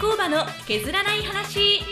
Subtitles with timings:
[0.00, 1.84] 工場の削らない話。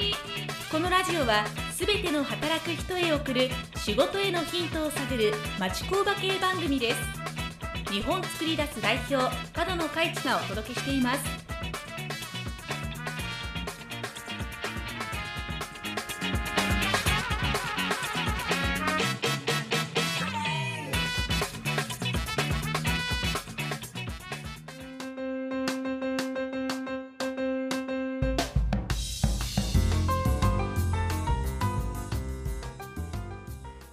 [0.73, 7.93] このラジオはすべての働く人へ送る仕事へのヒントを探る町工場系番組です。
[7.93, 9.17] 日本作り出す代表
[9.53, 11.48] 角野海地がお届けしています。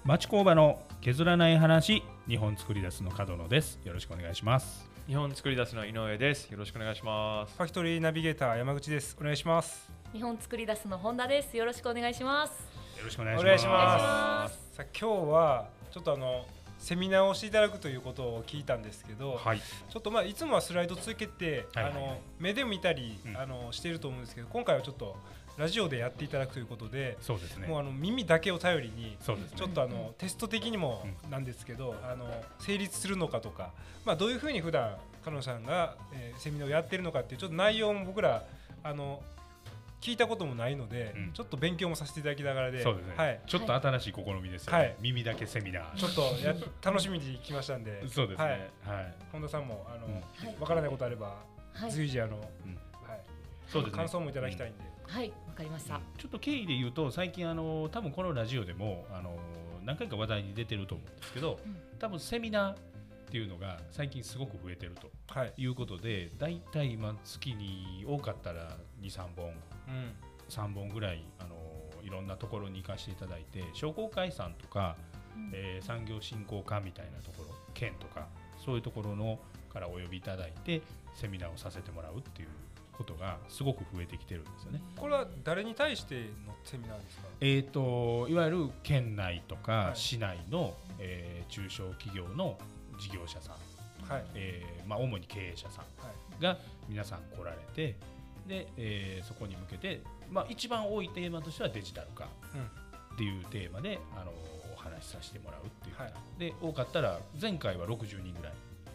[0.06, 3.80] 町工場の削らない話日本作り出すの角野です。
[3.84, 4.88] よろしくお願いします。
[5.08, 6.48] 日本作り出すの井上です。
[6.52, 7.56] よろしくお願いします。
[7.56, 9.18] ファクトリーナビゲーター山口です。
[9.20, 9.90] お願いします。
[10.14, 11.58] 日本作り出すの本田です。
[11.58, 12.52] よろしくお願いします。
[13.00, 14.76] よろしくお願いします。
[14.76, 16.46] さあ今日はちょっとあの
[16.78, 25.18] セミナーをしていただくということを聞いたんですけど、はい、ちょっとまあいつもはスライド続けて、はいはいはい、あの目で見たり、うん、あのしていると思うんですけど今回はちょっと
[25.58, 32.26] ラジオでやっていただくということでそうです、ね、もうあの耳だけを頼りにそうです、ね、ちょっとあの、テスト的にもなんですけど、あの
[32.60, 33.72] 成立するのかとか、
[34.06, 38.44] まあ、どういうふうに普段彼女さんが、えー、セミナーをやってるのかっていうちょっと内容も僕ら
[38.84, 39.22] あの
[40.02, 45.96] 聞いたこともないので、うん、ちょっと勉強もさせていただきながらで、そうですね、はい、ちょっと新しい試みですよね、はい、耳だけセミナー。
[45.96, 46.54] ちょっとや
[46.84, 51.38] 楽しみに来ましたんでそうですね、はい、本田さんもあの、うん、分からないことあれば、
[51.90, 52.42] 随時あの、うん、
[53.10, 53.20] はい。
[53.68, 59.38] そうですね、感想もいただきたいんで、はいかりました、ちょっと経緯で言うと最近あの多分このラジオでもあの
[59.86, 62.76] 何回か話題に出てると思うんですけど、うん、多分セミナーっ
[63.32, 69.54] ていうのが最近すごく増えてると、はい、いうことで大体今月に多かったら23本、うん、
[70.50, 71.56] 3本ぐらいあの
[72.04, 74.98] いろんなところに行かせていただいて商工会さんとか、
[75.36, 78.28] うん、えー、産業振興課みたいなところ県とか
[78.64, 79.40] そういうところの
[79.72, 80.82] からお呼びいただいて
[81.14, 82.50] セミナーをさせてもらうっていう
[82.98, 84.82] ことがすごく増えてきてるんですよね。
[84.96, 87.28] これは誰に対してのセミナーですか？
[87.42, 92.58] えっ、ー、といわゆる県内とか市内の、はい、えー、中小企業の
[93.00, 96.58] 事業者さん、はい、えー、まあ主に経営者さんが
[96.88, 97.96] 皆さん来られて、
[98.48, 100.02] で、えー、そこに向けて
[100.32, 104.32] まあ一番多いテーマとしてはデジタル化っていうテーマで、あの
[104.74, 108.54] お話しさせてもらうっていう、はい、で多かったら前回は60人ぐらい。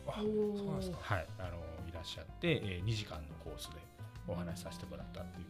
[0.08, 0.96] あそうなんですか。
[1.00, 1.48] はい、あの
[1.88, 3.76] いらっしゃって、えー、2時間のコースで
[4.30, 5.46] お話しさせてもらったっていう、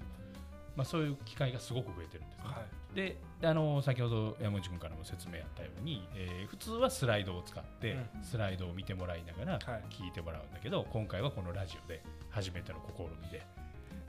[0.76, 2.44] まあ、そういう機会がすごく増えてるんですね。
[2.44, 9.58] はい、であの先ほど山口君からも説明あったように、えー、普通はスライドを使って、スライドを見てもらいながら
[9.90, 13.42] 聞いてもらうんだけど、はい、今回はこのラジオで初めての試みで。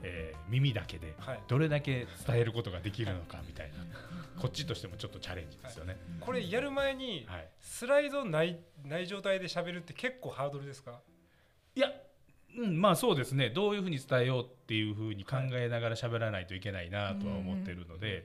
[0.04, 1.14] えー、耳だけで
[1.46, 3.88] どれだけ伝えることができるのかみたいな、はい、
[4.36, 5.96] こっちとしてもちょっとチャレンジですよね。
[6.20, 7.24] これやる前に
[7.60, 10.98] スライドないない状態で喋るって結構ハードルですか？
[11.76, 11.94] いやうん、
[12.82, 13.48] まあそうですね。
[13.48, 18.22] どういうふうに伝えようっていうふうに考えながら喋らないといけないなとは思ってるので、うん、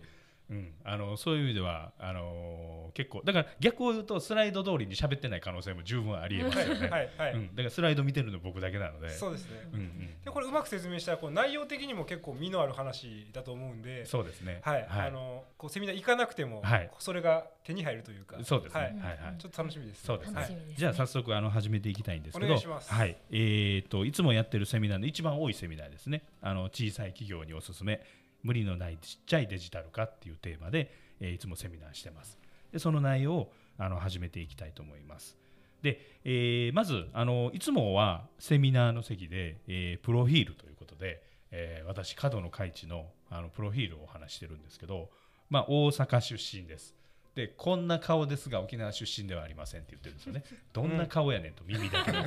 [0.85, 6.88] あのそういう意味ではあのー、結構だから逆を言うとスライド通りに喋ってない可能性も十分ありえますよね。
[6.88, 9.09] はいはい、うん、だからスライド見てるの僕だけなので。
[9.09, 9.68] そうですね。
[9.74, 14.06] うんうん、でこれうまく説明したらこう内容的にも結構身のある話だと思うんで。
[14.06, 14.62] そうですね。
[14.63, 14.85] はい。
[14.88, 18.38] はい、あのこうセミナー行かなくても、はい、それが手に入るというか。
[18.44, 18.81] そうですね。
[18.81, 19.35] はいはいはい。
[19.38, 20.03] ちょっと楽しみです、ね。
[20.06, 20.41] そうですね。
[20.41, 22.46] はい、じゃあ早速あの始めていきたいんですけど。
[22.46, 22.94] お願いします。
[22.94, 23.18] はい。
[23.31, 26.24] えっ、ー、といつもやってるセミナーの一番多いセミナーですね。
[26.41, 28.02] あの小さい企業におすすめ。
[28.44, 32.38] 無理のないちっちゃいデジタル化っていうテーマで、えー、いつもセミナーしてます。
[32.72, 35.38] でその内容をあの始めていきたいと思います。
[35.81, 41.22] で、えー、まずあのいつもはセミナーの席で、えー、プロフィールということで、
[41.52, 45.09] えー、私角野海地のあのプロフィールをお話してるんですけど、
[45.50, 46.96] まあ、大阪出身です。
[47.36, 50.44] でこんな顔ですが沖縄出身ではありませんって言ってるんですよね。
[50.74, 52.26] どんな顔やねんと耳だけの、 うん、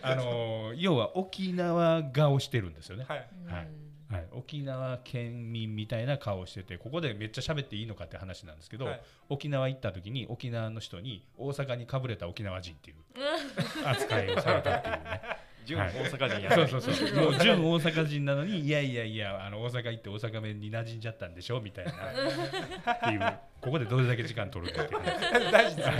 [0.00, 3.04] あの要は沖縄顔してるんですよね。
[3.06, 12.96] はい、はいはい、沖縄県民みたいな顔をしててここでめっちゃ喋っていいのかって話なんですけど、はい、沖縄行った時に沖縄の人に大阪にかぶれた沖縄人っていう
[13.86, 15.20] 扱いをされたっていうね。
[15.68, 17.14] 純大阪人や、そうそうそう。
[17.14, 21.92] もう純大阪人なのにいやいやいやあの大阪行って大阪弁に馴染んじゃったんでしょみたいな。
[21.92, 25.02] っていうここでどれだけ時間取るかっていう
[25.52, 25.94] 大事ですね。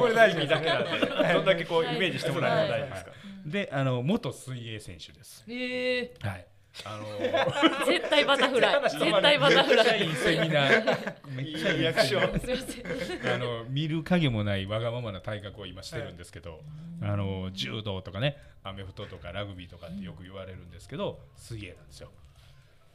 [0.00, 3.10] これ大事だけなんでどんだけこうイメージしてもらえるの大事ですか、
[3.46, 5.44] であの元水泳選手です。
[5.48, 6.46] ええー、はい
[6.84, 8.90] あのー、 絶対バタフライ。
[8.90, 10.06] 絶対バタフライ。
[10.06, 11.30] いいセミナー。
[11.30, 16.62] めっちゃいいリアクションあの見る影もないわがままな体格を今してるんですけど、
[17.00, 22.10] はい、あの柔道とかねアメフトとかラグビーとかってよく言われるんですけど水泳なんですよ。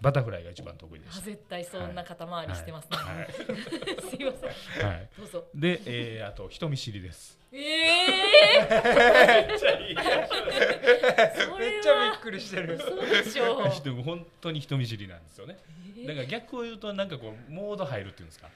[0.01, 1.21] バタフライが一番得意です。
[1.23, 3.17] 絶対そんな肩回りしてますね、はい。
[3.17, 3.27] はい、
[4.09, 5.47] すいません、はい、どうぞ。
[5.53, 9.95] で、えー、あと人見知りですええー、めっちゃいい。
[9.95, 12.79] めっちゃびっくくりしてる。
[12.79, 13.57] そうでしょ。
[13.57, 15.57] う でも本当に人見知りなんですよね。
[16.05, 18.49] だから逆を言うとなんかこうモード入るっていうんですか。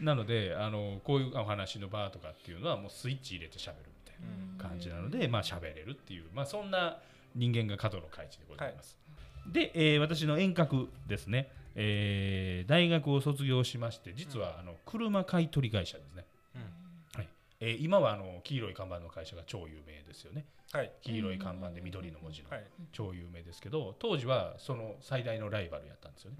[0.00, 4.16] なのであのこういうお話の場とかっていうのはもうスイッチ入れて喋るみたい
[4.58, 6.98] な感じなのでまあ喋れるっていうまあそんな
[7.36, 8.98] 人間が角の会地でございます、
[9.44, 16.31] はい、で、えー、私の遠隔ですね、えー、大学を卒業しまして実はあの車買取会社ですね、はい
[17.64, 22.48] えー、今はあの黄色い看板の会社が超有名ですよね、はい、黄色い看板で緑の文字の
[22.90, 26.38] 超有名ですけど当時はその最大のライバルやったんですよね、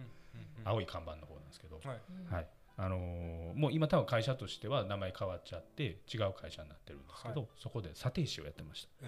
[0.64, 2.46] 青い看板の方なんですけど、はい、はい。
[2.78, 9.06] あのー、もう今多分会社としては名前変わっちゃって違う会社になってるんですけど、はい、そこで査定士をやってました、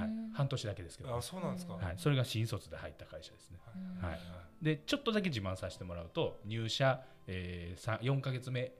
[0.00, 3.58] はい、半年だけですけど、あそうなんですか、はい、それが新卒で入った会社ですね、
[4.02, 4.18] はい、
[4.60, 8.72] でちょっとだけ自慢させてもらうと入社、えー、4か月目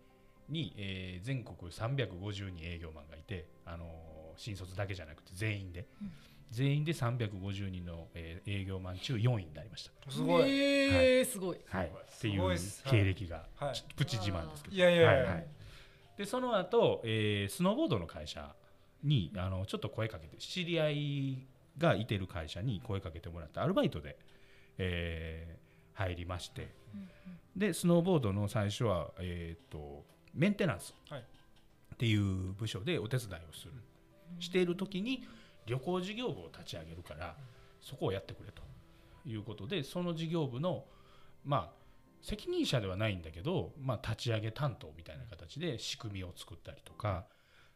[0.49, 3.89] に、えー、全国350人営業マンがいて、あのー、
[4.37, 6.13] 新卒だけじゃなくて全員で、うん。
[6.51, 10.11] 全員で350人の、えー、営業マン中4位になりました。
[10.11, 15.47] すごい、えー、すごい、はい、っていう経歴が、はい、プチ自慢ですけど、いやいやいや、はい、
[16.17, 18.55] でその後、えー、スノーボードの会社
[19.03, 21.47] にあのちょっと声かけて知り合い
[21.77, 24.17] がいてる会社に声かけてもらってアルバイトで、
[24.79, 27.09] えー、入りまして、うんうん、
[27.57, 30.05] でスノーボードの最初は、えーと、
[30.35, 30.95] メンテナンス。
[31.95, 33.73] っていう部署でお手伝いをする、
[34.41, 35.25] している時に
[35.65, 37.37] 旅行事業部を立ち上げるから
[37.81, 38.65] そこをやってくれと。
[39.27, 40.85] いうことでその事業部の
[41.45, 41.71] まあ
[42.23, 47.27] 責任者ではないんだけど、まあ、立ち上げ担当みたいな形で仕組みを作ったりとか、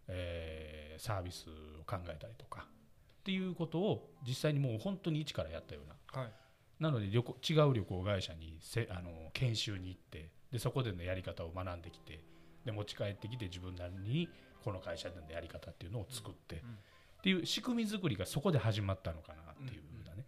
[0.09, 6.33] えー、サービスを考えたりとかっていうことを実際にもう本当に一からやったような、はい、
[6.81, 12.25] なので旅行違う旅行会社にせあの研修に行ってでそこでのやり方を学んできて
[12.69, 14.29] で持ち帰ってきて自分なりに
[14.63, 20.27] この会社でのやり方っていうのを作って、っていう仕組み作りがそこで始まったのかなっていうふうなね、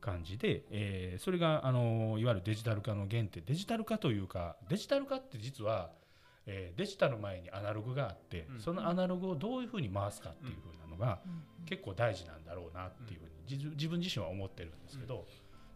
[0.00, 5.90] 感じで、えー、それがあのいわゆるデジタル化の原点デジタル化というかデジタル化って実は、
[6.46, 11.18] えー、デジタル前にアナログがあって、そのアナログをどういうふうに回すかっていうふうなのが、
[11.66, 15.26] 結構大事なんだろうなっていうふうに自分自身は思ってるんですけど、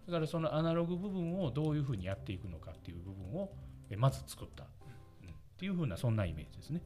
[0.06, 3.50] だからそのアナログ部分をどういうふうにやっていくのかっていう部分を、
[3.90, 4.68] えまず作った、うん、
[5.60, 6.82] っていうふうなそんなイメージですね。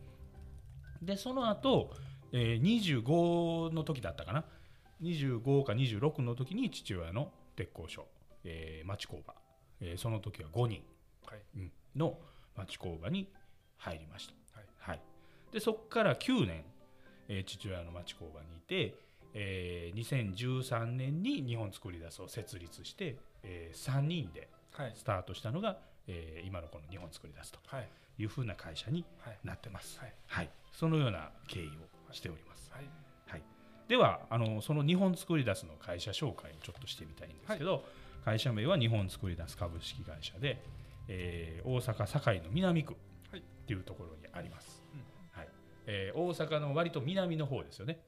[1.01, 1.93] でその後
[2.37, 4.45] えー、25の時だったかな。
[5.01, 8.09] 25か26の時に父親の鉄工所、
[8.43, 9.35] えー、町工場、
[9.81, 10.83] えー、その時は5人、
[11.95, 12.19] の
[12.57, 13.31] 町工場に
[13.77, 14.67] 入りました、はい。
[14.79, 15.01] はい、
[15.53, 16.65] でそこから9年、
[17.29, 18.97] えー、父親の町工場にいて、
[19.33, 24.49] えー、2013年に日本作り出すを設立して、えー、3人で
[24.95, 27.61] スタートしたのが、はい、えー、今のこの日本作り出すと
[28.19, 28.25] い。
[28.25, 29.05] うふうな会社に
[29.43, 32.71] なってます、はい、はい、そのような経緯をしております。
[32.73, 32.85] はい、
[33.27, 33.43] はい、
[33.89, 37.83] ではあのその日本作り出すの会社紹介をちょっとしてみたいんですけど、はい、
[38.25, 40.63] 会社名は日本作り出す株式会社で、
[41.09, 42.97] えー、大阪堺の南区っ
[43.67, 44.83] ていうところにあります。
[45.33, 45.49] はい。
[45.87, 47.99] えー、大阪の割と南の方ですよね。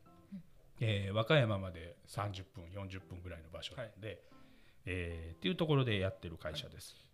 [0.79, 4.19] えー、和歌山まで30分40分ぐらいの場所なんで、はい、
[4.85, 7.06] えー、っていうところでやってる会社です。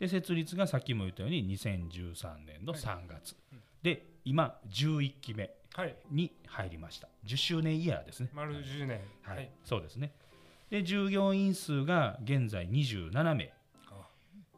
[0.00, 5.50] で設立がさっきも言ったように2013年の3月、はい、で今11期目
[6.10, 8.30] に入りました、はい、10周年イヤーですね。
[8.32, 9.00] 丸10年。
[9.22, 10.12] はい、はい、そうですね。
[10.70, 13.52] で従業員数が現在27名。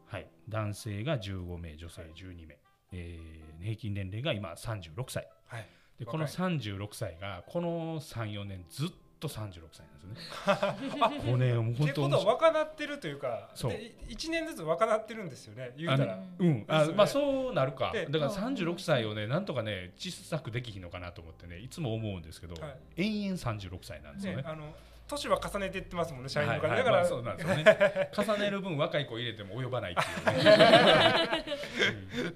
[0.07, 2.55] はい、男性が15名女性12名、
[2.91, 8.89] えー、平均年齢が今36歳、はい、でこの36歳がこの34年ずっ
[9.23, 11.31] と36歳なんですよね。
[11.31, 13.71] これもう本当ことは若なってるというか、そう。
[13.71, 15.71] 1年ずつ若なってるんですよね。
[15.77, 16.19] 言うたら。
[16.39, 17.93] うん、あ、ね、まあそうなるか。
[17.93, 24.43] だから36歳をねなんとかね小さくできひんのかなと思ってねいつも思うんですけど、はい、延々36歳なんですよね。
[24.43, 24.75] ねあの
[25.07, 26.69] 年は重ねていってますもんね社員の方、はい。
[26.71, 28.11] はい、だから、まあ、そうなんですよね。
[28.35, 31.45] 重ねる分若い子入れても及ばないっていうね、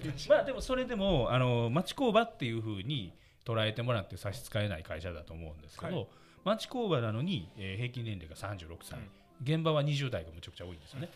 [0.04, 3.12] うん、まあでもそれでもあの町工場っていうふうに
[3.44, 6.06] 捉えてもらって差し支えない会社だと思うんですけど、はい
[6.44, 8.98] 町工場なのに、えー、平均年齢が36歳、
[9.42, 11.08] 現場は20代がむちゃくちゃ多いんですよね。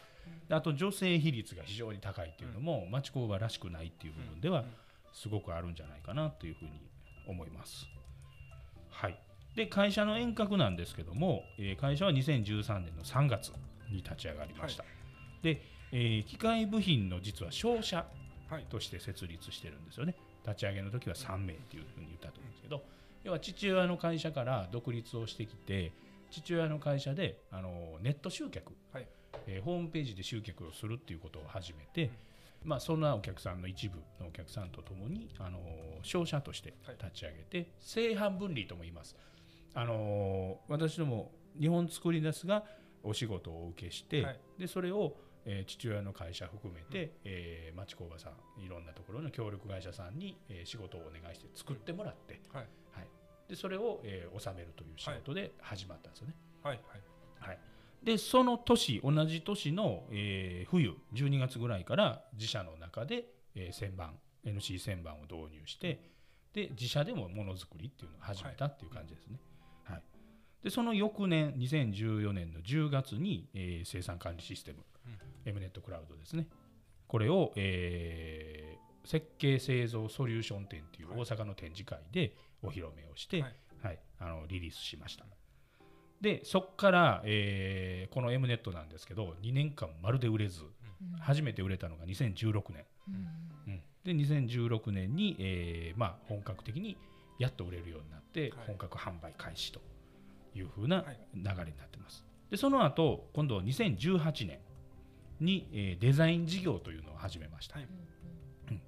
[0.50, 4.64] あと女性比率が非常に高いっていうのも、町工場らしくないっていう部分では
[5.12, 6.70] すごくあるんじゃないかなというふうに
[7.26, 7.86] 思います。
[8.90, 9.18] はい、
[9.56, 13.52] で会社の遠隔なんですけども、えー、会社は2013年の3月
[13.90, 14.82] に立ち上がりました。
[14.82, 14.88] は
[15.40, 15.62] い、で、
[15.92, 18.06] えー、機械部品の実は商社
[18.68, 20.14] として設立してるんですよね。
[20.44, 22.82] 立ち上げの時は3名っていうふうに言ったと思うんですけど、
[23.24, 25.92] 要は父親の会社から独立をしてきて
[26.30, 29.06] 父親の会社であのネット集客、はい、
[29.46, 32.10] えー、ホームページで集客をするっていうことを始めて、
[32.64, 35.58] うん、まあ、そんなお客さんの一部のお客さんとともにあの
[36.02, 39.16] 商社として立ち上げて、はい、正反分離とも言います。
[39.74, 42.64] あの私ども日本作りですが
[43.02, 52.68] お仕事をお受けして、はい、でそれを、えー、父親の会社含めて、うん、えー、町工場さんいろんなところの協力会社さんに、えー、仕事をお願いして作ってもらって、うん、はい。
[52.92, 53.08] はい、
[53.48, 56.34] でそれを、えー、納めるという仕事で始まったんですよね。
[56.62, 56.80] はい。
[56.88, 57.02] はい。
[57.40, 57.58] はい、
[58.04, 66.00] でその年同じ年の、えー、冬12月ぐらいから自社の中で、えー、旋盤 NC 旋盤を導入して、
[66.52, 69.38] で自社でもものづくりっていうのを始めたっていう感じですね。
[69.84, 70.02] はい、
[70.62, 74.84] でその翌年2014年の10月に、えー、生産管理システム、うん、
[75.44, 76.46] エムネットクラウドですね。
[77.06, 85.24] これを、えー、設計製造ソリューション展っていう大阪の展示会でお披露目をして、はい、はい、あのリリースしました。
[86.20, 90.66] でそこから、えー、この M ネットなんですけど2年間まるで売れず、う
[91.16, 96.96] ん、初めて売れたのが2016年、うん、うん、で2016年に、えーまあ、本格的に
[97.40, 99.80] やっと売れるようになって、本格販売開始と
[100.54, 101.04] いうふうな
[101.34, 102.24] 流れになってます。
[102.50, 104.60] でその後今度2018年
[105.42, 107.76] に、えー、デザイン事業というのを始めました。
[107.76, 107.88] はい。
[108.70, 108.80] うん、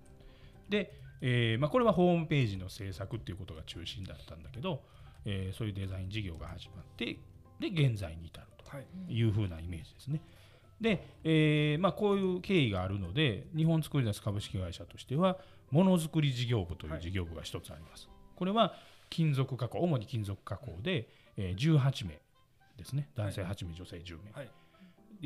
[0.69, 4.83] で、えーまあ、これはホームページの制作っていうことが中心だったんだけど、
[5.25, 7.19] えー、そういうデザイン事業が始まって
[7.61, 9.23] で現在に至るとい。
[9.23, 10.21] うふうなイメージですね。
[10.81, 15.39] で、えーまあ、こういう経緯があるので日本作り出す株式会社としては
[15.71, 18.09] ものづくり事業部という事業部が一つあります。
[18.37, 18.75] これは
[19.09, 22.21] 金属加工主に金属加工で、えー、18名
[22.77, 23.09] ですね。
[23.15, 24.51] 男性8名、女性10名、はい、で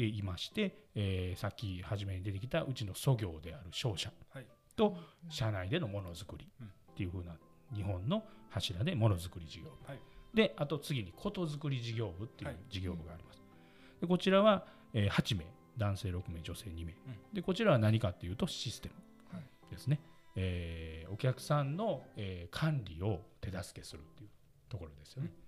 [0.07, 4.13] いまして、えー、さっき初めに出てきたうちの祖業である商社
[4.77, 4.97] と、
[5.29, 6.49] 社内でのものづくり
[6.91, 7.37] っていうふうな
[7.75, 9.65] 日本の柱でものづくり事業。
[9.65, 9.99] 部、はい、
[10.35, 13.43] であと次にことづくり事業部っていう事業部があります。
[14.01, 15.45] でこちらは、えー、8名
[15.77, 16.95] 男性6名女性2名、
[17.33, 19.41] でこちらは何かっていうとシステム
[19.71, 20.01] ですね。
[20.35, 24.31] えー、お客さんの、えー、管理を手助けするっていう
[24.69, 25.31] ところですよね。
[25.31, 25.48] うん、はい、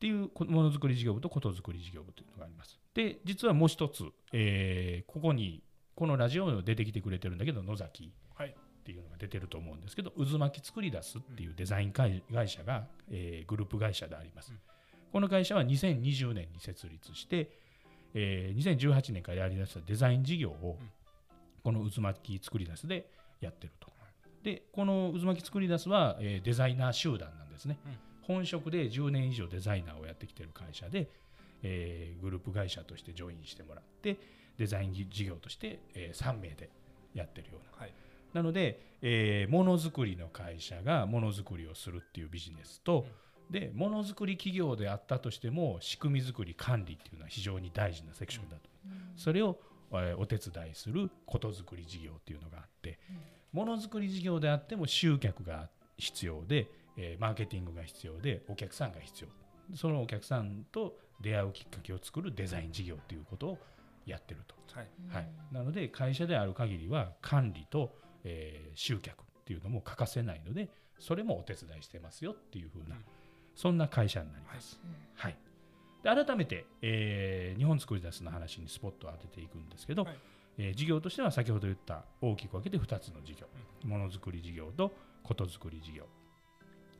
[0.00, 2.80] っていうものづくり事業部とことづくり事業部というのがあります。
[2.94, 5.62] で実はもう一つ、えー、ここに
[5.94, 14.54] このラジオに出てきてくれてるんだけど野崎っていうのが出てると思うんですけど、渦巻き作り出すっていうデザイン会社が、えー、グループ会社であります。
[15.12, 17.50] この会社は2020年に設立して、
[18.14, 20.78] えー、2018年からやりだしたデザイン事業を、
[21.62, 23.10] この渦巻き作り出すで
[23.42, 23.90] やってると。
[24.42, 27.92] でこの渦巻き作り出すは、えー、デザイナー集団なんですね、うん、
[28.30, 31.08] 本職で10年以上デザイナーをやってきてる会社で、
[31.62, 34.18] えー、グループ会社としてジョインしてもらって
[34.56, 36.70] デザイン事業として、えー、3名で
[37.12, 37.92] やってるような、はい、
[38.32, 43.06] なので、えー、ものづくりの会社がものづくりをするっていうビジネスと、
[43.48, 49.58] うん、でものづくり企業であったとしても仕組み作り管理っていうのは非常に大事なセクションだと、うん、それを
[50.18, 53.00] お手伝いすることづくり事業っていうのがあって
[53.52, 55.68] ものづくり事業であっても集客が
[55.98, 59.76] 必要で、えー、マーケティングが必要でお客さんが必要。
[59.76, 63.58] そのお客さんと出会うきっかけを作るデザイン事業っていうことを
[64.06, 64.88] やってると、はい。
[65.08, 67.94] はい、なので会社である限りは管理と、
[68.24, 70.68] えー、集客っていうのも欠かせないので
[70.98, 73.04] それもお手伝いしてますよっていうふうな、うん、
[73.54, 74.80] そんな会社になります。
[75.16, 76.16] はい、はい。
[76.16, 80.16] で改めて、えー、日本作り出すの話にスポットを当てていくんですけど、はい、
[80.58, 83.46] えー、事業としては先ほど言った大きく分けて2つの事業。
[83.84, 84.92] ものづくり事業と
[85.22, 86.06] ことづくり事業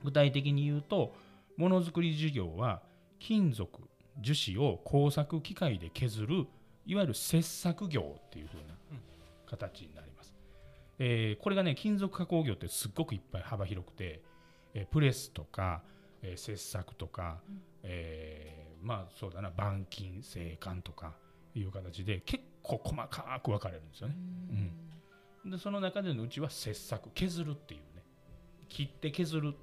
[0.05, 1.15] 具体的に言うと
[1.57, 2.83] ものづくり事業は
[3.19, 3.83] 金属
[4.21, 6.47] 樹脂を工作機械で削る
[6.87, 8.75] いわゆる切削業っていう風な
[9.47, 10.35] 形になります、
[10.99, 14.23] えー、これがね金属加工業ってすっごくいっぱい幅広くて、
[14.75, 15.83] えー、プレスとか、
[16.23, 21.13] えー、切削とか、うん、えーまあそうだな板金製管とか
[21.55, 24.15] いう形で結構細かく分かれるんですよね。
[25.45, 28.03] うん、でその中でのうちは切削削るっていうね。
[28.69, 29.55] 切って削る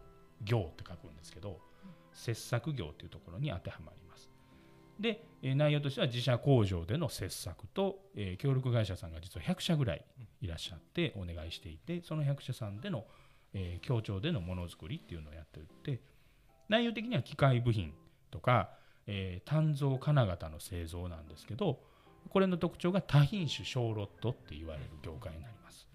[0.43, 1.59] 業って書くんですけど
[2.13, 4.29] 切削業っていうところに当てはまります。
[4.99, 10.03] で、内容としては自社工場での切削と、えー、協力会社さんが実は100社ぐらい
[10.41, 13.05] いらっしゃってお願いしていてその100社さんでの、
[13.53, 16.01] えー、協調でのものづくりっていうのをやっていて
[16.67, 17.93] 内容的には機械部品
[18.31, 18.71] とか
[19.07, 21.79] えー、鍛造金型の製造なんですけど
[22.29, 25.87] これの特徴が多品種小ロットって言われる業界になります、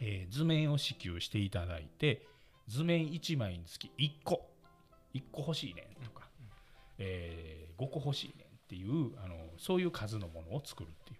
[0.00, 2.26] えー、図面を支給していただいて
[2.68, 4.50] 図面1枚につき1個。
[5.14, 6.28] 1個欲しいねとか、
[6.98, 11.18] えー、5個欲しいねっていうあのそういう数のものを作るっていう。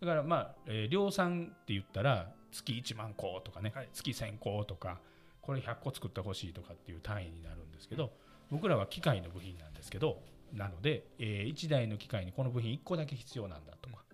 [0.00, 5.00] だからまあ、えー、量産って言ったら月1万個とかね、はい、月1000個とか。
[5.40, 8.10] これ100個作ってほしいとかっていう単位になるんですけど
[8.50, 10.20] 僕らは機械の部品なんですけど
[10.52, 14.04] なので、えー、1台の機械にこの部品1個だけ必要なんだとか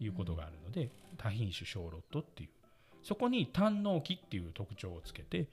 [0.00, 2.48] いうことがあるので、多品種小ロットっていう。
[3.02, 5.46] そこに単納期っていう特徴をつけて、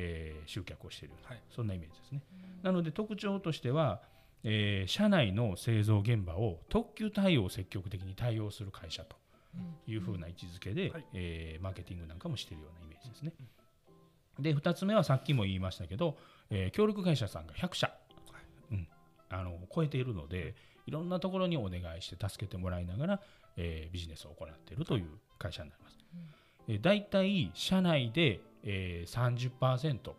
[0.00, 2.22] えー、集客をしている、はい、そんなイメージですね。
[2.62, 4.00] なので特徴としては、
[4.44, 9.16] えー、社内の製造現場を特急対応を積極的に対応する会社と
[9.88, 13.32] いうふうな位置づけで、はい、えー、マーケティングなんかもしているようなイメージですね。
[14.38, 16.16] で2つ目はさっきも言いましたけど、
[16.50, 17.90] えー、協力会社さんが100社、
[18.70, 18.86] うん、
[19.30, 20.54] あの超えているので
[20.86, 23.20] いろんなところにお願いして助けてもらいながら、
[23.56, 25.06] えー、ビジネスを行っているという
[25.38, 25.98] 会社になります。
[26.14, 30.12] うん、えー、だいたい社内で、えー、30%、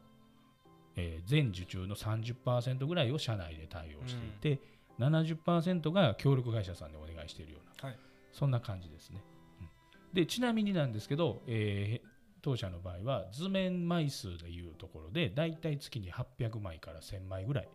[0.95, 4.61] えー、全受注の30%ぐらいを社内で対応していて、
[4.97, 7.99] うん、70%が協力会社さんでお願いしているような、はい、
[8.33, 9.21] そんな感じですね。
[9.61, 9.67] うん、
[10.13, 12.07] でちなみになんですけど、えー、
[12.41, 17.69] 当社の場合は図面枚数でいうところでだいたい月に800枚から1000枚ぐらい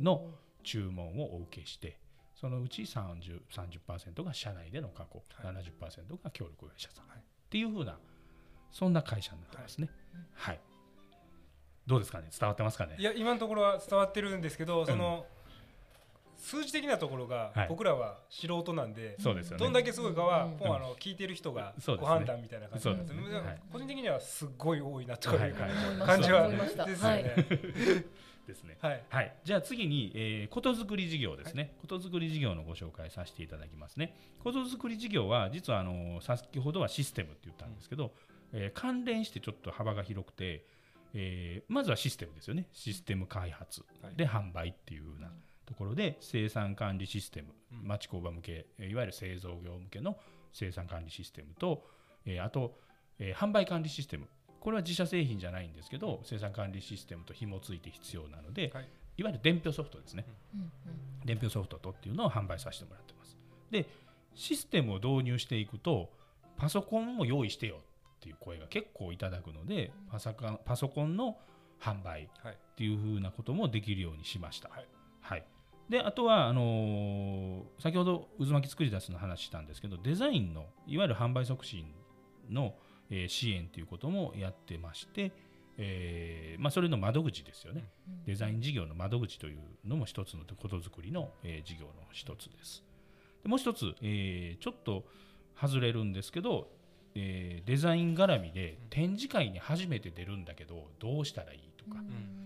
[0.00, 0.26] の
[0.64, 1.98] 注文をお受けして
[2.34, 7.98] そのうち 30%, 30が社内での過去、はい、70%が協力会社さん、はい、っていうふうな
[8.70, 9.90] そんな会社になってますね。
[10.34, 10.60] はい、はい、
[11.84, 12.28] どうですかね？
[12.30, 12.94] 伝わってますかね？
[12.96, 15.39] いや今のところは伝わってるんですけど、その、うん
[16.40, 23.14] 数字的なところが僕らは素人なんで、そうですよどんだけすごいかは、もうあの聞いてる人がご判断みたいな感じなんです
[23.72, 25.54] 個人的にはすごい多いなという
[26.04, 27.34] 感じはですよね。
[28.46, 28.76] ですね。
[28.80, 31.74] はい、はい、じゃあ次に、えー、ことづくり事業ですね。
[31.80, 34.16] ことづくり事業のご紹介させていただきますね。
[34.42, 38.12] ことづくり事業は実はあの先ほどはシステムって言ったんですけど、
[38.52, 40.64] えー、関連してちょっと幅が広くて、
[41.14, 42.66] えー、まずはシステムですよね。
[42.72, 43.84] システム開発。
[44.16, 45.30] で販売っていうような。
[45.70, 47.48] ところで生産管理システム、
[47.84, 50.16] 町工場向けいわゆる製造業向けの
[50.52, 51.84] 生産管理システムと、
[52.26, 52.74] えあと、
[53.20, 54.26] え販売管理システム。
[54.58, 60.70] これは自社製品じゃないんですけど生産管理システムと紐付いて必要なので、はい、いわゆる伝票ソフトですね、うん。
[61.24, 63.38] 伝票ソフトとっていうのを販売させてもらってます。
[63.70, 63.86] で
[64.34, 66.10] システムを導入していくと
[66.56, 67.78] パソコンも用意してよっ
[68.20, 71.38] ていう声が結構いただくのでパソコンパソコンの
[71.80, 74.86] 販売っていうふうなこともできるようにしました、はい、
[75.20, 75.44] はい、
[75.90, 81.84] であとはあのー、先ほど渦巻き作り出すの話したんですけどデザインのいわゆる販売促進
[82.48, 82.74] の、
[83.10, 85.32] えー、支援ということもやってまして、
[85.76, 87.88] えーまあ、それの窓口ですよね、
[88.24, 92.84] デザイン事業の窓口というのも一つのことづくりの、えー、事業の一つです。
[93.42, 95.04] でもう一つ、えー、ちょっと
[95.60, 96.68] 外れるんですけど、
[97.16, 102.40] えー、デザイン絡みで展示会に初めて出るんだけどどうしたらいいとか、うん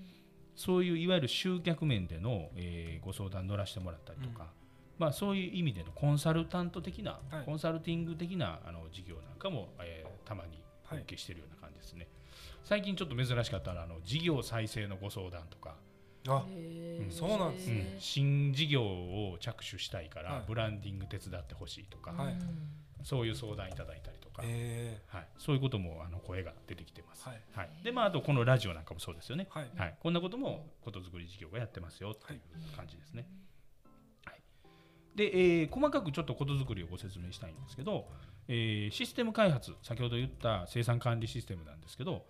[0.56, 4.48] そういういわゆる集客面での、えー、ご相談乗らせてもらったりとか、うん、
[4.98, 12.08] まあ、そういう意味でのコンサルタント的な、はい、コンサルティング的なあの事業なんかも、えー、たまにお受けしているような感じですね、はい、
[12.64, 15.76] 最近ちょっと珍しかったのはあの事業再生のご相談とか。
[16.26, 22.14] あ、うん、そうなんですね、うん、新事業を着手したいから、ブランディング手伝ってほしいとか、
[23.02, 27.28] そういう相談いただいたりか、えー、はい、そういうこともあの声が出てきてます。
[27.28, 29.46] はい、はい、でまああとこのラジオなんかもそうですよね。
[29.50, 32.40] はい、はい、こんなこともことづくり事業がやってますよという
[32.76, 33.28] 感じですね。
[34.24, 34.40] はい、
[35.14, 38.08] で、えー、細かくちょっとことづくりをご説明したいんですけど、
[38.48, 42.24] えー、システム開発先ほど言った生産管理システムなんですけど、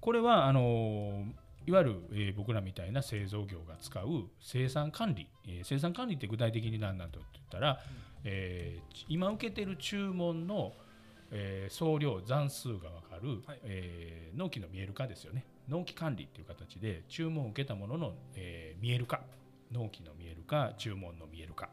[0.00, 1.32] これはあのー
[1.68, 4.06] いわゆる、えー、僕らみたいな製造業が使う
[4.40, 7.78] 生産管理、えー、生産管理って具体的に何なんだと言ったら、うん、
[8.24, 10.72] えー、今受けてる注文の、
[11.30, 15.44] えー、総量残数が分かる、はい、えー、納期の見える化ですよね。
[15.68, 19.20] 納期管理っていう形で注文を受けたものの、えー、見える化。
[19.70, 21.66] 納期の見える化注文の見える化。
[21.66, 21.70] っ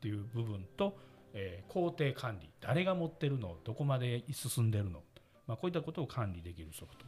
[0.00, 0.98] ていう部分と、
[1.32, 2.50] えー、工程管理。
[2.60, 3.56] 誰が持ってるの？
[3.64, 5.02] どこまで進んでるの、
[5.46, 7.06] まあ、こういったことを管理できるソフト。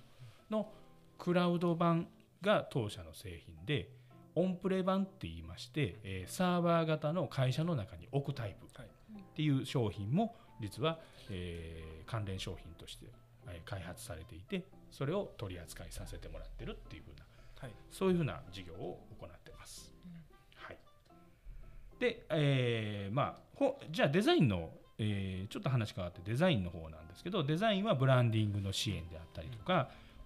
[0.50, 0.72] の
[1.18, 2.08] クラウド版
[2.40, 3.90] が当社の製品で
[4.34, 8.66] オンプレ版って言いまして、えー、サーバー型の会社の中に置くタイプ。
[8.66, 10.98] っていう商品も実は
[11.30, 13.06] えー、関連商品として、
[13.48, 17.24] えー、開発されていてそれを取り扱いさせてもらってるっていうふうな、
[17.60, 19.92] はい、そういうふうな事業を行ってます。
[20.04, 20.12] うん、
[20.56, 20.78] はい、
[21.98, 29.74] で、えー、まあほじゃあデザインの、えー、ちょっと話変わってデザインの方なんですけどデザインはブランディングの支援であったりとか、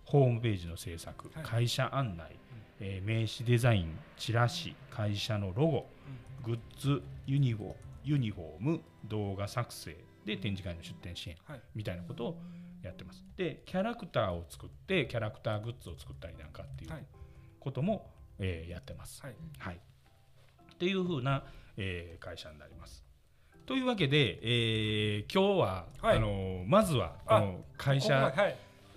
[0.07, 2.37] うん、ホームページの制作、はい、会社案内、
[2.81, 5.87] えー、名刺デザインチラシ会社のロゴ、
[6.45, 11.37] グッズユニフォユニフォーム動画作成で展示会の出展支援
[11.75, 12.43] みたいなことを
[12.83, 13.25] やってます。
[13.37, 16.91] でキャラクターを作ってキャラクターグッズを作ったりなんかっていう
[17.61, 19.23] ことも、えー、やってます。
[19.23, 21.45] はい、はい、っていうふうな、
[21.77, 23.05] えー、会社になります。
[23.67, 28.33] というわけで、えー、今日は、はい、あのまずはこの会社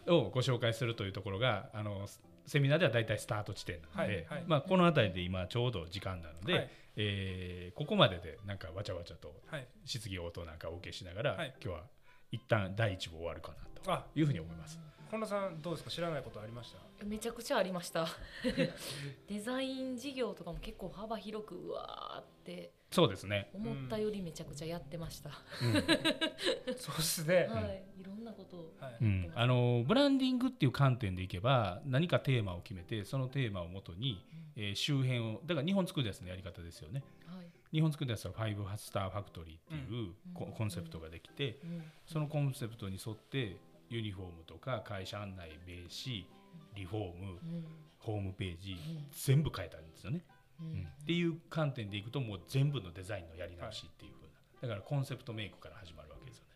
[0.07, 2.07] をご紹介するというところがあの
[2.45, 4.37] セミナーでは大体スタート地点なので、はい。
[4.39, 6.69] はい、まあ、この辺りで今ちょうど時間なので、はい、
[7.01, 9.33] えー、ここまででなんかわちゃわちゃと
[9.85, 11.83] 質疑応答なんかお受けしながら、はい、今日は
[12.29, 13.53] 一旦第一部終わるか
[13.85, 14.77] なというふうに思います。
[15.09, 15.89] 本田さんどうですか？
[15.89, 17.05] 知らないことありました？
[17.05, 18.07] めちゃくちゃありました。
[19.27, 23.49] デザイン事業とかも結構幅広くうわーってそうですね。
[23.53, 25.73] 思ったよりめちゃくちゃやってました、うん、
[26.75, 34.25] そうですね、はい、いろんなことを、はい、うん、あのブランディングっていう観点でいけば何かテーマを決めてそのテーマをもとに、
[34.57, 41.59] うん、えー、周辺をだから日本作り出すのやり方ですよね、はい、日本作り出すはファイブスターファクトリーっていうコンセプトができて、
[42.07, 43.57] そのコンセプトに沿って
[43.89, 46.25] ユニフォームとか会社案内名刺
[46.75, 47.39] リフォーム、
[47.99, 48.77] ホームページ、
[49.11, 50.23] 全部変えたんですよね。
[50.61, 54.29] うん、っていう観点でいくともう全部のデザインのやり直しっていうふうな。
[54.61, 56.49] だからコンセプトメイクから始まるわけですよね。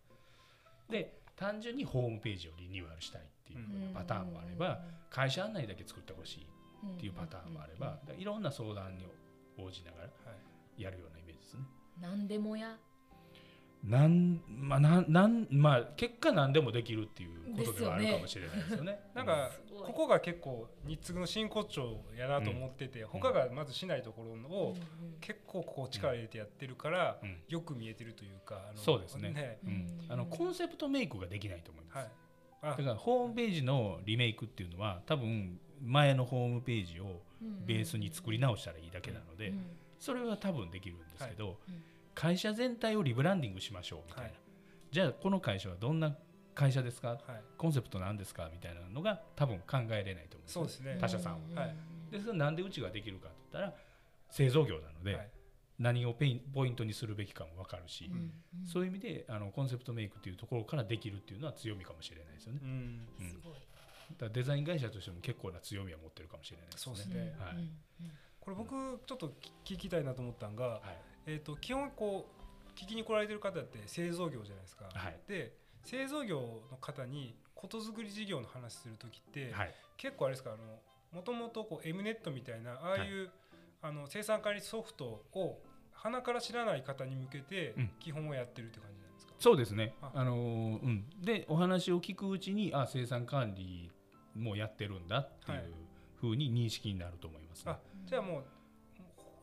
[0.89, 6.47] で単純にホームページをリニューアルしたいっていうパターンもあれば会社案内だけ作ってほしい
[6.95, 9.07] っていうパターンもあればいろんな相談に
[9.57, 10.09] 応じながら
[10.77, 11.61] やるようなイメージですね。
[11.99, 12.77] 何でもや
[13.83, 18.99] なんまあなんなんまあ結果何でもできるっていうことではあるかもしれないですよね。
[19.13, 19.51] なんか
[19.85, 24.77] ここが結構日継の真骨頂やなと思ってて、うん、他がまずしないところを
[25.19, 27.17] 結構ここ力入れてやってるから、
[27.49, 29.57] よく見えてるというか、そうですね、ね。
[29.65, 32.09] うん、あのコンセプトメイクができないと思います。
[32.61, 37.21] はい、だからホームページのリメイクっていうのは多分前のホームページを
[37.65, 39.53] ベースに作り直したらいいだけなので、
[39.99, 41.47] それは多分できるんですけど。
[41.47, 41.55] はい
[42.15, 44.33] 会社全体をリブランディングしましょうみたいな、はい、
[44.91, 46.15] じゃあこの会社はどんな
[46.55, 47.19] 会社ですか、はい、
[47.57, 48.49] コンセプトなんですか？
[48.53, 50.97] みたいなのが多分考えれないと思うそうですね。
[51.01, 51.61] 他社さんは。
[51.61, 51.75] はい、
[52.11, 53.73] でそれなんでうちができるかって言ったら
[54.29, 55.29] 製造業なので、はい、
[55.79, 58.31] 何をペインポイントにするべきかも分かるし、うん、
[58.67, 62.59] そういう意味であのコンセプトメイクっていうところからできるっていうのは強みかもしれないですよね。
[62.61, 63.41] うん、うん、
[64.19, 66.93] だデザイン会社としても結構な強みは持ってるかもしれないですね。
[66.93, 67.55] そうですね、はい、
[68.39, 68.75] これ僕
[69.07, 69.33] ちょっと
[69.65, 70.81] 聞きたいなと思ったのが、はい
[71.25, 74.85] えーと、基本こう聞きに来られてる方って製造業じゃないですか。
[74.93, 80.79] はい、で製造業の方にことづくり事業の話する時って、はい、結構あれですかあの
[81.13, 83.29] もともとこう M ネットみたいなああいう、はい、
[83.83, 85.59] あの生産管理ソフトを
[85.93, 89.93] 鼻から知らない方に向けて基本をやってるって感じなんですか、うん、そうですね。
[90.01, 90.23] あ。
[90.23, 93.91] のー、うん、でお話を聞くうちにあ生産管理
[94.35, 95.73] もやってるんだっていう
[96.19, 98.43] ふうに認識になると思います、ね、あじゃあもう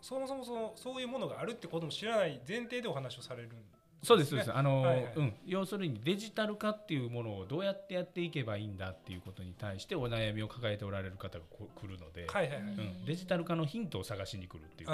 [0.01, 3.65] そもそもそのそういうものがあるってことも知らない前提でお話をされるんです、ね、
[4.03, 4.53] そうですそうです。
[4.53, 12.63] あの、はいはい、うん、要するにデジタル化っていうものをどうやってやっていけばいいんだっていうことに対してお悩みを抱えておられる方が来るので、はいはいはい。
[12.63, 14.91] うん、デジタル化のヒントを探しに来るっていう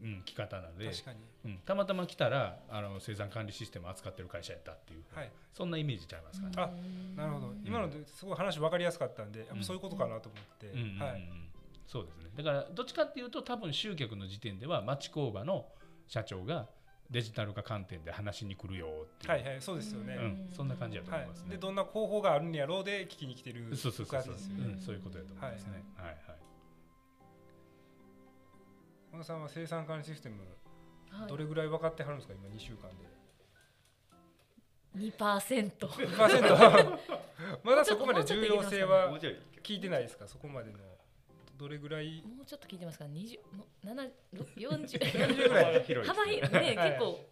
[0.00, 0.92] うん、来方なので
[1.44, 6.52] うん、たまたま来たらあの生産管理システム扱ってる会社やったっていう、はい、そんなイメージちゃいますかね。
[6.56, 7.52] あなるほど。
[7.64, 10.66] 今のですごい話分かりやすかったんで、やっぱそういうことかなと思って、
[11.02, 11.28] はい、
[11.88, 12.30] そうですね。
[12.36, 15.66] だからどっちかっていうと多分集客の時点では町工場の
[16.06, 16.68] 社長が
[17.10, 19.32] デジタル化観点で話しに来るよっていう。
[19.32, 25.82] はいはいそうですよね、うん、そんな感じだと思いますね、はい、でどんな方法があるんやろうで聞きに来てるそうそうそうそう、うん、そういうことだと思いますね。
[25.96, 26.18] はいはい。
[29.10, 30.36] 小野さんは生産管理システム
[31.26, 32.34] どれぐらい分かってはるんですか？
[32.34, 33.08] 今2週間で。
[34.96, 35.70] 2%。
[35.88, 36.98] 2%
[37.64, 39.18] まだそこまで重要性は
[39.62, 40.28] 聞いてないですか？
[40.28, 40.78] そこまでの
[41.58, 42.22] どれぐらい？
[42.22, 43.06] もうちょっと聞いてますか？
[43.06, 43.38] 二十
[43.82, 44.10] 七
[44.56, 44.98] 四十。
[44.98, 47.24] ぐらい幅広ね、はい、結構、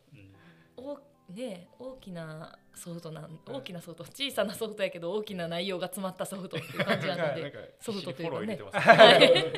[0.77, 0.99] お
[1.33, 8.59] ね大きなソフトなん大きなソフト小さなソフトやけど大きな内容が詰まったソフトっていう感じなのでソフトというかね。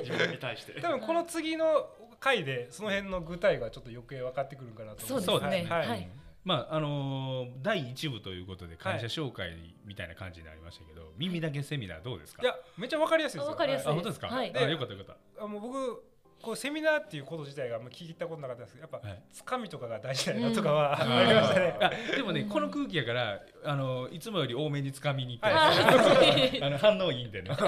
[0.02, 0.78] 自分に対して。
[0.80, 1.88] 多分この次の
[2.20, 5.66] 回でその辺の具体がちょっと余計分かってくるかなと思そうですね。
[5.68, 6.08] はい、はい
[6.48, 9.52] まああのー、第1部ということで会社紹介
[9.84, 12.42] みたいな感じになりましたけど、はい、耳だけセミナーどうですか？
[12.42, 13.52] いやめっちゃ分かりやすいですよ。
[13.52, 15.44] 分かりやすいあ本当ですか、はい、あよかったよかった。
[15.44, 16.02] あもう僕
[16.40, 21.76] こうセミナーっていうこと自体があんま聞いたことなかったですけどやっぱ、はい、つかみとかが大事だなとかは、うん、ありましたね。
[22.16, 27.50] でもねこの空気やからあのいつもより多めにつかみに行って、はい、 あの反応いいんでね。
[27.54, 27.64] こ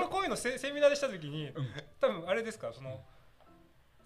[0.00, 1.66] れこういうのセセミナーでした時に、うん、
[2.00, 2.72] 多分あれですか？
[2.72, 3.00] その、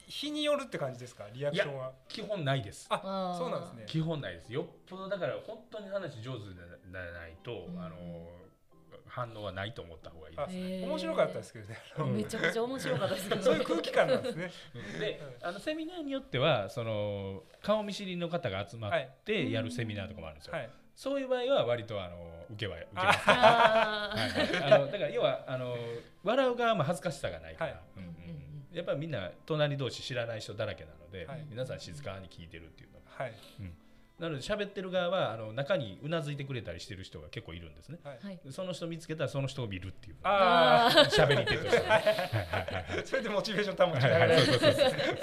[0.08, 1.24] 日によるって感じですか？
[1.32, 1.92] リアクションは？
[2.08, 2.86] 基本ないです。
[2.90, 3.84] あそうなんですね。
[3.86, 4.52] 基本ないです。
[4.52, 6.54] よっぽどだから本当に話上手で
[6.92, 7.96] ないと、うん、あの
[9.06, 10.52] 反応はないと思った方がいいです。
[10.52, 11.78] ね面白かったですけどね。
[12.12, 13.42] めちゃくちゃ面白かったですけど。
[13.42, 14.50] そういう空気感なんですね。
[14.98, 25.76] であのセミナーによってはその顔見知りの方が集まってやるセミナーとかもあるんですよ、はい、そういう場合は割とあの受けは受けます、はい、あのだから要はあの
[26.22, 27.82] 笑う側も恥ずかしさがないから、はい。
[27.96, 28.43] うん
[28.74, 33.34] やっぱりみんな隣同士知らない人だらけなので、はい、皆さん静かに聞いてるっていうのが、はい。
[33.60, 33.72] うん、
[34.18, 41.82] なので喋ってる側はあの中にうなずいてくれたりしてる人が結構いるんですね、はい、その人見つけたらその人を見るっていうああ喋り手として、
[43.04, 44.38] それでモチベーション保ちながら、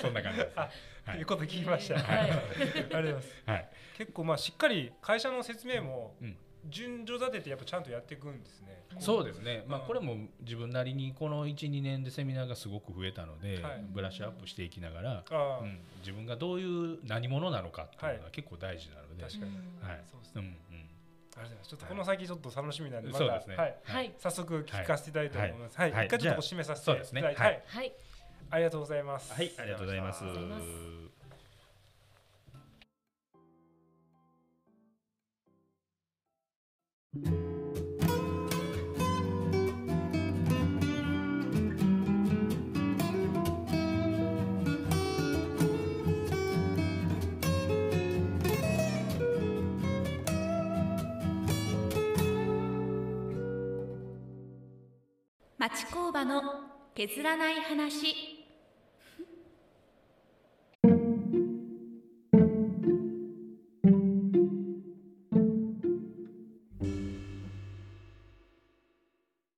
[0.02, 6.38] そんな感じです、はい、いうこと聞きました、はい、ありがとうございます、はい、結構まあしっかり会社の説明も、うん
[6.70, 8.84] 順序立ててやっぱちゃんとやっていくんですね。
[9.00, 9.64] そうですね。
[9.68, 15.24] まあこれも自分なりにこの1、2年でセミナーがすごく増えたので、はい、ブラッシュアップしていきながら、
[15.62, 19.52] うん、自分がどういう何者なのかっていうのが結構大事なので、確かに。
[19.82, 20.02] はい。
[20.10, 20.42] そうですね。
[20.42, 20.52] うんうん。
[21.38, 21.70] ありがとうございます。
[21.70, 25.78] ちょっとこの先ちょっと楽しみなんで、また、ね、はい、早速聞かせていただいて思います。
[25.78, 26.96] はい、一回ちょっと締めさせてい。
[26.96, 27.36] ただい。
[27.36, 27.94] て、はい、はい、
[28.52, 29.34] ありがとうございます。
[29.34, 30.24] はい、ありがとうございます。
[37.14, 37.20] 町
[55.88, 56.42] 工場の
[56.96, 58.31] 削らない話。